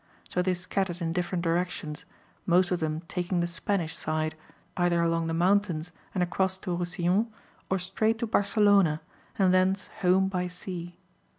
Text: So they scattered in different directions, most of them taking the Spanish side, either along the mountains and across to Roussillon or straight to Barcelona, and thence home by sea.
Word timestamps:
So 0.29 0.41
they 0.41 0.55
scattered 0.55 0.99
in 0.99 1.13
different 1.13 1.43
directions, 1.43 2.05
most 2.47 2.71
of 2.71 2.79
them 2.79 3.01
taking 3.01 3.39
the 3.39 3.45
Spanish 3.45 3.95
side, 3.95 4.33
either 4.75 4.99
along 4.99 5.27
the 5.27 5.33
mountains 5.35 5.91
and 6.15 6.23
across 6.23 6.57
to 6.57 6.75
Roussillon 6.75 7.31
or 7.69 7.77
straight 7.77 8.17
to 8.17 8.25
Barcelona, 8.25 9.01
and 9.37 9.53
thence 9.53 9.89
home 10.01 10.27
by 10.27 10.47
sea. 10.47 10.97